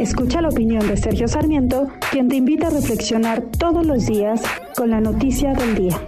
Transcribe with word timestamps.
Escucha 0.00 0.40
la 0.40 0.48
opinión 0.48 0.88
de 0.88 0.96
Sergio 0.96 1.28
Sarmiento, 1.28 1.92
quien 2.10 2.30
te 2.30 2.36
invita 2.36 2.68
a 2.68 2.70
reflexionar 2.70 3.42
todos 3.58 3.84
los 3.84 4.06
días 4.06 4.40
con 4.74 4.88
la 4.88 4.98
noticia 4.98 5.52
del 5.52 5.74
día. 5.74 6.00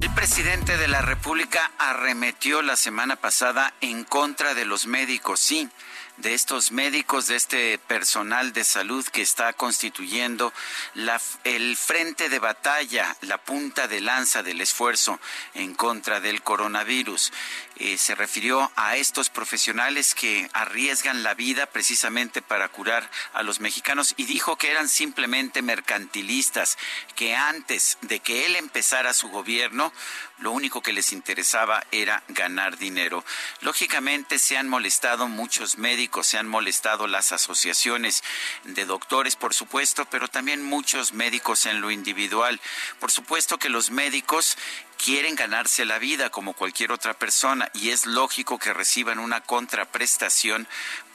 El 0.00 0.10
presidente 0.16 0.76
de 0.78 0.88
la 0.88 1.00
República 1.00 1.70
arremetió 1.78 2.60
la 2.60 2.74
semana 2.74 3.14
pasada 3.14 3.72
en 3.80 4.02
contra 4.02 4.52
de 4.54 4.64
los 4.64 4.88
médicos, 4.88 5.38
sí, 5.38 5.68
de 6.16 6.34
estos 6.34 6.72
médicos, 6.72 7.26
de 7.26 7.36
este 7.36 7.78
personal 7.78 8.52
de 8.52 8.64
salud 8.64 9.06
que 9.06 9.22
está 9.22 9.52
constituyendo 9.52 10.52
el 11.44 11.76
frente 11.76 12.28
de 12.28 12.38
batalla, 12.38 13.16
la 13.22 13.38
punta 13.38 13.88
de 13.88 14.00
lanza 14.00 14.42
del 14.42 14.60
esfuerzo 14.60 15.20
en 15.54 15.74
contra 15.74 16.20
del 16.20 16.42
coronavirus. 16.42 17.32
Eh, 17.78 17.98
se 17.98 18.14
refirió 18.14 18.72
a 18.76 18.96
estos 18.96 19.28
profesionales 19.28 20.14
que 20.14 20.48
arriesgan 20.54 21.22
la 21.22 21.34
vida 21.34 21.66
precisamente 21.66 22.40
para 22.40 22.70
curar 22.70 23.10
a 23.34 23.42
los 23.42 23.60
mexicanos 23.60 24.14
y 24.16 24.24
dijo 24.24 24.56
que 24.56 24.70
eran 24.70 24.88
simplemente 24.88 25.60
mercantilistas, 25.60 26.78
que 27.14 27.36
antes 27.36 27.98
de 28.00 28.20
que 28.20 28.46
él 28.46 28.56
empezara 28.56 29.12
su 29.12 29.28
gobierno, 29.28 29.92
lo 30.38 30.52
único 30.52 30.82
que 30.82 30.92
les 30.92 31.12
interesaba 31.12 31.84
era 31.90 32.22
ganar 32.28 32.78
dinero. 32.78 33.24
Lógicamente 33.60 34.38
se 34.38 34.56
han 34.56 34.68
molestado 34.68 35.28
muchos 35.28 35.76
médicos, 35.76 36.05
se 36.22 36.38
han 36.38 36.48
molestado 36.48 37.06
las 37.06 37.32
asociaciones 37.32 38.22
de 38.64 38.84
doctores, 38.84 39.36
por 39.36 39.54
supuesto, 39.54 40.06
pero 40.06 40.28
también 40.28 40.62
muchos 40.62 41.12
médicos 41.12 41.66
en 41.66 41.80
lo 41.80 41.90
individual. 41.90 42.60
Por 42.98 43.10
supuesto 43.10 43.58
que 43.58 43.68
los 43.68 43.90
médicos 43.90 44.56
quieren 44.96 45.34
ganarse 45.34 45.84
la 45.84 45.98
vida 45.98 46.30
como 46.30 46.54
cualquier 46.54 46.92
otra 46.92 47.14
persona 47.14 47.70
y 47.74 47.90
es 47.90 48.06
lógico 48.06 48.58
que 48.58 48.72
reciban 48.72 49.18
una 49.18 49.40
contraprestación 49.40 50.66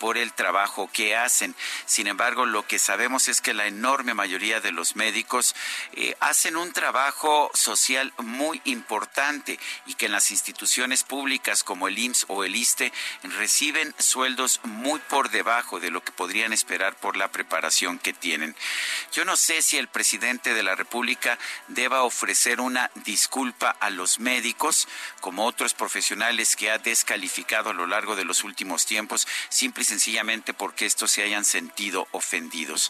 por 0.02 0.18
el 0.18 0.34
trabajo 0.34 0.90
que 0.92 1.16
hacen. 1.16 1.56
Sin 1.86 2.08
embargo, 2.08 2.48
lo 2.48 2.66
que 2.66 2.80
sabemos 2.80 3.28
es 3.28 3.40
que 3.40 3.54
la 3.54 3.68
enorme 3.68 4.16
mayoría 4.16 4.60
de 4.60 4.72
los 4.72 4.96
médicos 4.96 5.56
eh, 5.94 6.16
hacen 6.20 6.58
un 6.58 6.74
trabajo 6.74 7.52
social 7.54 8.12
muy 8.18 8.64
importante 8.66 9.60
y 9.86 9.94
que 9.94 10.08
en 10.08 10.14
las 10.14 10.32
instituciones 10.32 11.04
públicas 11.04 11.64
como 11.64 11.88
el 11.88 12.00
IMSS 12.00 12.26
o 12.30 12.44
el 12.44 12.56
ISTE 12.56 12.92
reciben 13.38 13.94
sueldos 14.00 14.60
muy 14.64 15.00
por 15.02 15.30
debajo 15.30 15.80
de 15.80 15.92
lo 15.92 16.04
que 16.04 16.12
podrían 16.12 16.52
esperar 16.52 16.96
por 16.96 17.16
la 17.16 17.32
preparación 17.32 18.00
que 18.00 18.12
tienen. 18.12 18.56
Yo 19.12 19.26
no 19.26 19.36
sé 19.36 19.62
si 19.62 19.78
el 19.78 19.90
presidente 19.90 20.54
de 20.54 20.64
la 20.64 20.74
República 20.74 21.38
deba 21.68 22.04
ofrecer 22.04 22.62
una 22.62 22.90
disculpa 23.04 23.76
a 23.82 23.90
los 23.90 24.20
médicos, 24.20 24.88
como 25.20 25.46
otros 25.46 25.74
profesionales 25.74 26.56
que 26.56 26.72
ha 26.72 26.78
descalificado 26.78 27.72
a 27.72 27.74
lo 27.74 27.88
largo 27.88 28.16
de 28.16 28.24
los 28.24 28.46
últimos 28.46 28.86
tiempos, 28.86 29.28
simple 29.50 29.84
y 29.84 29.86
sencillamente 29.86 30.54
porque 30.54 30.86
estos 30.86 31.12
se 31.12 31.24
hayan 31.24 31.44
sentido 31.44 32.08
ofendidos. 32.12 32.90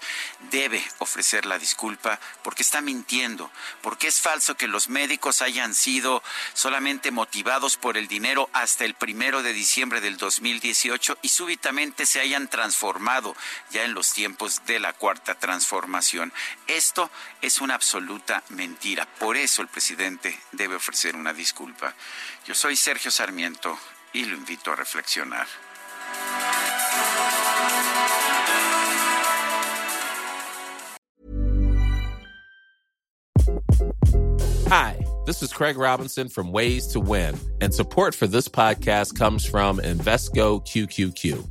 Debe 0.51 0.83
ofrecer 0.99 1.47
la 1.47 1.57
disculpa 1.57 2.19
porque 2.43 2.61
está 2.61 2.81
mintiendo, 2.81 3.49
porque 3.81 4.07
es 4.07 4.21
falso 4.21 4.55
que 4.55 4.67
los 4.67 4.89
médicos 4.89 5.41
hayan 5.41 5.73
sido 5.73 6.21
solamente 6.53 7.09
motivados 7.09 7.77
por 7.77 7.97
el 7.97 8.07
dinero 8.07 8.47
hasta 8.53 8.85
el 8.85 8.93
primero 8.93 9.41
de 9.41 9.53
diciembre 9.53 10.01
del 10.01 10.17
2018 10.17 11.17
y 11.23 11.29
súbitamente 11.29 12.05
se 12.05 12.19
hayan 12.19 12.47
transformado 12.47 13.35
ya 13.71 13.85
en 13.85 13.95
los 13.95 14.13
tiempos 14.13 14.61
de 14.67 14.79
la 14.79 14.93
cuarta 14.93 15.33
transformación. 15.33 16.10
Esto 16.67 17.09
es 17.41 17.61
una 17.61 17.75
absoluta 17.75 18.43
mentira. 18.49 19.05
Por 19.19 19.37
eso 19.37 19.61
el 19.61 19.67
presidente 19.67 20.37
debe 20.51 20.75
ofrecer 20.75 21.15
una 21.15 21.33
disculpa. 21.33 21.95
Yo 22.45 22.53
soy 22.53 22.75
Sergio 22.75 23.11
Sarmiento 23.11 23.77
y 24.13 24.25
lo 24.25 24.35
invito 24.35 24.71
a 24.71 24.75
reflexionar. 24.75 25.47
Hi, 34.67 34.97
this 35.25 35.41
is 35.43 35.51
Craig 35.51 35.77
Robinson 35.77 36.29
from 36.29 36.51
Ways 36.51 36.87
to 36.87 36.99
Win, 36.99 37.35
and 37.59 37.73
support 37.73 38.15
for 38.15 38.25
this 38.27 38.47
podcast 38.47 39.17
comes 39.17 39.45
from 39.45 39.79
Invesco 39.79 40.65
QQQ. 40.65 41.50